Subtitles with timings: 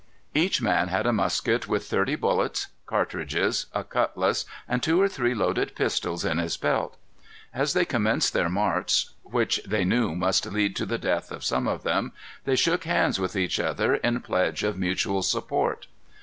[0.33, 5.35] Each man had a musket with thirty bullets, cartridges, a cutlass, and two or three
[5.35, 6.97] loaded pistols in his belt.
[7.53, 11.67] As they commenced their march, which they knew must lead to the death of some
[11.67, 12.13] of them,
[12.45, 15.85] they shook hands with each other in pledge of mutual support.